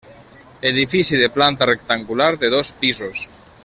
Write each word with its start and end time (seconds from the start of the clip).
Edifici 0.69 1.19
de 1.23 1.29
planta 1.37 1.67
rectangular 1.71 2.31
de 2.39 2.49
dos 2.55 2.71
pisos. 2.71 3.27